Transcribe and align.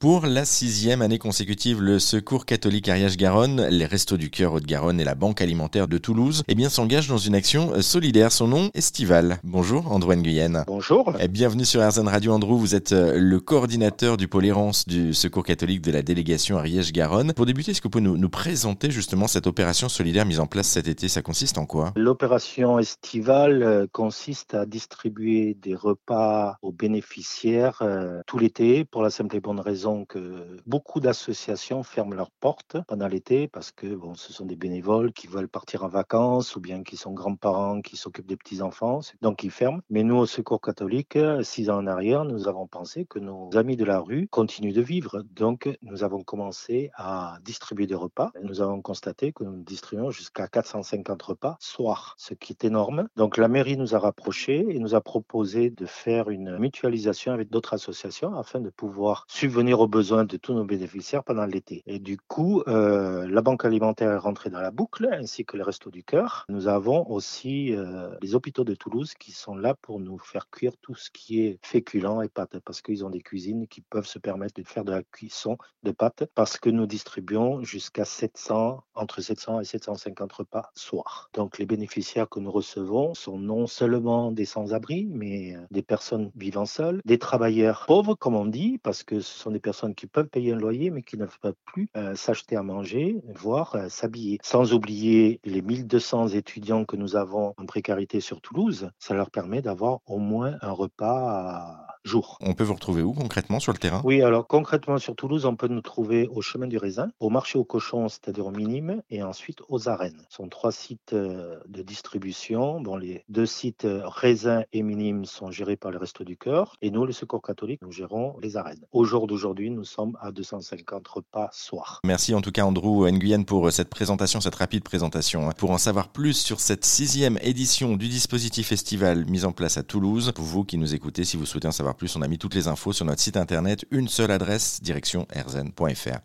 Pour 0.00 0.26
la 0.26 0.44
sixième 0.44 1.02
année 1.02 1.18
consécutive, 1.18 1.82
le 1.82 1.98
Secours 1.98 2.46
catholique 2.46 2.88
Ariège-Garonne, 2.88 3.66
les 3.66 3.84
Restos 3.84 4.16
du 4.16 4.30
Cœur 4.30 4.52
Haute-Garonne 4.52 5.00
et 5.00 5.04
la 5.04 5.16
Banque 5.16 5.40
alimentaire 5.40 5.88
de 5.88 5.98
Toulouse 5.98 6.44
eh 6.46 6.54
bien, 6.54 6.68
s'engagent 6.68 7.08
dans 7.08 7.18
une 7.18 7.34
action 7.34 7.82
solidaire. 7.82 8.30
Son 8.30 8.46
nom, 8.46 8.70
Estival. 8.74 9.38
Bonjour, 9.42 9.90
Andrew 9.90 10.14
Nguyen. 10.14 10.62
Bonjour. 10.68 11.16
Et 11.18 11.26
bienvenue 11.26 11.64
sur 11.64 11.84
RZN 11.84 12.06
Radio 12.06 12.30
Andrew. 12.30 12.56
Vous 12.56 12.76
êtes 12.76 12.92
euh, 12.92 13.18
le 13.18 13.40
coordinateur 13.40 14.16
du 14.16 14.28
pôle 14.28 14.46
errance 14.46 14.86
du 14.86 15.12
Secours 15.14 15.42
catholique 15.42 15.80
de 15.80 15.90
la 15.90 16.02
délégation 16.02 16.58
Ariège-Garonne. 16.58 17.32
Pour 17.32 17.46
débuter, 17.46 17.72
est-ce 17.72 17.80
que 17.80 17.88
vous 17.88 17.90
pouvez 17.90 18.04
nous, 18.04 18.16
nous, 18.16 18.30
présenter 18.30 18.92
justement 18.92 19.26
cette 19.26 19.48
opération 19.48 19.88
solidaire 19.88 20.26
mise 20.26 20.38
en 20.38 20.46
place 20.46 20.68
cet 20.68 20.86
été? 20.86 21.08
Ça 21.08 21.22
consiste 21.22 21.58
en 21.58 21.66
quoi? 21.66 21.92
L'opération 21.96 22.78
Estival 22.78 23.64
euh, 23.64 23.86
consiste 23.90 24.54
à 24.54 24.64
distribuer 24.64 25.56
des 25.60 25.74
repas 25.74 26.56
aux 26.62 26.70
bénéficiaires 26.70 27.82
euh, 27.82 28.20
tout 28.28 28.38
l'été 28.38 28.84
pour 28.84 29.02
la 29.02 29.10
simple 29.10 29.34
et 29.34 29.40
bonne 29.40 29.58
raison 29.58 29.87
que 30.04 30.56
beaucoup 30.66 31.00
d'associations 31.00 31.82
ferment 31.82 32.14
leurs 32.14 32.30
portes 32.30 32.76
pendant 32.86 33.08
l'été 33.08 33.48
parce 33.48 33.72
que 33.72 33.86
bon, 33.86 34.14
ce 34.14 34.32
sont 34.32 34.46
des 34.46 34.56
bénévoles 34.56 35.12
qui 35.12 35.26
veulent 35.26 35.48
partir 35.48 35.84
en 35.84 35.88
vacances 35.88 36.56
ou 36.56 36.60
bien 36.60 36.82
qui 36.82 36.96
sont 36.96 37.12
grands-parents 37.12 37.80
qui 37.80 37.96
s'occupent 37.96 38.26
des 38.26 38.36
petits-enfants, 38.36 39.00
donc 39.22 39.42
ils 39.44 39.50
ferment. 39.50 39.80
Mais 39.90 40.02
nous, 40.02 40.16
au 40.16 40.26
Secours 40.26 40.60
catholique, 40.60 41.18
six 41.42 41.70
ans 41.70 41.78
en 41.78 41.86
arrière, 41.86 42.24
nous 42.24 42.48
avons 42.48 42.66
pensé 42.66 43.06
que 43.06 43.18
nos 43.18 43.50
amis 43.56 43.76
de 43.76 43.84
la 43.84 44.00
rue 44.00 44.28
continuent 44.28 44.72
de 44.72 44.82
vivre. 44.82 45.22
Donc 45.34 45.68
nous 45.82 46.04
avons 46.04 46.22
commencé 46.22 46.90
à 46.94 47.38
distribuer 47.44 47.86
des 47.86 47.94
repas. 47.94 48.30
Nous 48.42 48.60
avons 48.60 48.80
constaté 48.82 49.32
que 49.32 49.44
nous 49.44 49.62
distribuons 49.62 50.10
jusqu'à 50.10 50.48
450 50.48 51.20
repas 51.22 51.56
soir, 51.60 52.14
ce 52.18 52.34
qui 52.34 52.52
est 52.52 52.64
énorme. 52.64 53.08
Donc 53.16 53.36
la 53.36 53.48
mairie 53.48 53.76
nous 53.76 53.94
a 53.94 53.98
rapprochés 53.98 54.66
et 54.68 54.78
nous 54.78 54.94
a 54.94 55.00
proposé 55.00 55.70
de 55.70 55.86
faire 55.86 56.30
une 56.30 56.58
mutualisation 56.58 57.32
avec 57.32 57.50
d'autres 57.50 57.74
associations 57.74 58.36
afin 58.36 58.60
de 58.60 58.70
pouvoir 58.70 59.24
subvenir 59.28 59.77
aux 59.80 59.88
besoins 59.88 60.24
de 60.24 60.36
tous 60.36 60.54
nos 60.54 60.64
bénéficiaires 60.64 61.24
pendant 61.24 61.46
l'été. 61.46 61.82
Et 61.86 61.98
du 61.98 62.18
coup, 62.18 62.62
euh, 62.68 63.26
la 63.28 63.42
banque 63.42 63.64
alimentaire 63.64 64.10
est 64.12 64.18
rentrée 64.18 64.50
dans 64.50 64.60
la 64.60 64.70
boucle, 64.70 65.08
ainsi 65.12 65.44
que 65.44 65.56
les 65.56 65.62
restos 65.62 65.90
du 65.90 66.02
cœur. 66.02 66.44
Nous 66.48 66.68
avons 66.68 67.08
aussi 67.10 67.74
euh, 67.74 68.10
les 68.20 68.34
hôpitaux 68.34 68.64
de 68.64 68.74
Toulouse 68.74 69.14
qui 69.14 69.32
sont 69.32 69.56
là 69.56 69.74
pour 69.74 70.00
nous 70.00 70.18
faire 70.18 70.50
cuire 70.50 70.72
tout 70.82 70.94
ce 70.94 71.10
qui 71.10 71.40
est 71.40 71.58
féculent 71.62 72.22
et 72.24 72.28
pâtes, 72.28 72.58
parce 72.64 72.82
qu'ils 72.82 73.04
ont 73.04 73.10
des 73.10 73.20
cuisines 73.20 73.66
qui 73.68 73.80
peuvent 73.80 74.06
se 74.06 74.18
permettre 74.18 74.60
de 74.60 74.66
faire 74.66 74.84
de 74.84 74.92
la 74.92 75.02
cuisson 75.02 75.56
de 75.82 75.92
pâtes, 75.92 76.24
parce 76.34 76.58
que 76.58 76.70
nous 76.70 76.86
distribuons 76.86 77.62
jusqu'à 77.62 78.04
700, 78.04 78.82
entre 78.94 79.20
700 79.20 79.60
et 79.60 79.64
750 79.64 80.32
repas 80.32 80.70
soir. 80.74 81.30
Donc 81.34 81.58
les 81.58 81.66
bénéficiaires 81.66 82.28
que 82.28 82.40
nous 82.40 82.50
recevons 82.50 83.14
sont 83.14 83.38
non 83.38 83.66
seulement 83.66 84.32
des 84.32 84.44
sans-abri, 84.44 85.06
mais 85.10 85.54
euh, 85.54 85.60
des 85.70 85.82
personnes 85.82 86.30
vivant 86.36 86.66
seules, 86.66 87.00
des 87.04 87.18
travailleurs 87.18 87.84
pauvres, 87.86 88.14
comme 88.14 88.34
on 88.34 88.46
dit, 88.46 88.78
parce 88.82 89.02
que 89.02 89.20
ce 89.20 89.38
sont 89.38 89.50
des 89.50 89.60
personnes 89.60 89.67
qui 89.96 90.06
peuvent 90.06 90.28
payer 90.28 90.52
un 90.52 90.58
loyer, 90.58 90.90
mais 90.90 91.02
qui 91.02 91.16
ne 91.16 91.26
peuvent 91.26 91.54
plus 91.64 91.88
euh, 91.96 92.14
s'acheter 92.14 92.56
à 92.56 92.62
manger, 92.62 93.16
voire 93.34 93.74
euh, 93.74 93.88
s'habiller. 93.88 94.38
Sans 94.42 94.72
oublier 94.72 95.40
les 95.44 95.62
1200 95.62 96.28
étudiants 96.28 96.84
que 96.84 96.96
nous 96.96 97.16
avons 97.16 97.54
en 97.56 97.66
précarité 97.66 98.20
sur 98.20 98.40
Toulouse, 98.40 98.90
ça 98.98 99.14
leur 99.14 99.30
permet 99.30 99.62
d'avoir 99.62 100.00
au 100.06 100.18
moins 100.18 100.56
un 100.62 100.72
repas 100.72 101.97
jour. 102.04 102.38
On 102.40 102.54
peut 102.54 102.64
vous 102.64 102.74
retrouver 102.74 103.02
où 103.02 103.12
concrètement 103.12 103.60
sur 103.60 103.72
le 103.72 103.78
terrain? 103.78 104.00
Oui, 104.04 104.22
alors 104.22 104.46
concrètement 104.46 104.98
sur 104.98 105.16
Toulouse, 105.16 105.44
on 105.44 105.56
peut 105.56 105.68
nous 105.68 105.80
trouver 105.80 106.28
au 106.28 106.40
chemin 106.40 106.66
du 106.66 106.78
raisin, 106.78 107.10
au 107.20 107.30
marché 107.30 107.58
aux 107.58 107.64
cochons, 107.64 108.08
c'est-à-dire 108.08 108.46
au 108.46 108.50
minime, 108.50 109.02
et 109.10 109.22
ensuite 109.22 109.60
aux 109.68 109.88
arènes. 109.88 110.22
Ce 110.28 110.36
sont 110.36 110.48
trois 110.48 110.72
sites 110.72 111.12
euh, 111.12 111.58
de 111.68 111.82
distribution. 111.82 112.80
Bon, 112.80 112.96
les 112.96 113.24
deux 113.28 113.46
sites 113.46 113.86
raisin 114.04 114.64
et 114.72 114.82
minime 114.82 115.24
sont 115.24 115.50
gérés 115.50 115.76
par 115.76 115.90
le 115.90 115.98
Resto 115.98 116.24
du 116.24 116.36
Cœur, 116.36 116.76
et 116.82 116.90
nous, 116.90 117.04
le 117.04 117.12
Secours 117.12 117.42
catholique, 117.42 117.82
nous 117.82 117.92
gérons 117.92 118.36
les 118.40 118.56
arènes. 118.56 118.84
Au 118.92 119.04
jour 119.04 119.26
d'aujourd'hui, 119.26 119.70
nous 119.70 119.84
sommes 119.84 120.16
à 120.20 120.32
250 120.32 121.06
repas 121.06 121.48
soir. 121.52 122.00
Merci 122.04 122.34
en 122.34 122.40
tout 122.40 122.52
cas 122.52 122.64
Andrew 122.64 123.08
Nguyen 123.10 123.44
pour 123.44 123.70
cette 123.72 123.90
présentation, 123.90 124.40
cette 124.40 124.54
rapide 124.54 124.84
présentation. 124.84 125.50
Pour 125.56 125.70
en 125.70 125.78
savoir 125.78 126.08
plus 126.08 126.34
sur 126.34 126.60
cette 126.60 126.84
sixième 126.84 127.38
édition 127.42 127.96
du 127.96 128.08
dispositif 128.08 128.72
estival 128.72 129.24
mis 129.26 129.44
en 129.44 129.52
place 129.52 129.76
à 129.76 129.82
Toulouse, 129.82 130.32
pour 130.34 130.44
vous 130.44 130.64
qui 130.64 130.78
nous 130.78 130.94
écoutez, 130.94 131.24
si 131.24 131.36
vous 131.36 131.46
souhaitez 131.46 131.68
en 131.68 131.72
savoir 131.72 131.96
plus, 131.98 132.16
on 132.16 132.22
a 132.22 132.28
mis 132.28 132.38
toutes 132.38 132.54
les 132.54 132.68
infos 132.68 132.94
sur 132.94 133.04
notre 133.04 133.20
site 133.20 133.36
internet, 133.36 133.84
une 133.90 134.08
seule 134.08 134.30
adresse, 134.30 134.80
direction 134.82 135.26
rzn.fr. 135.34 136.16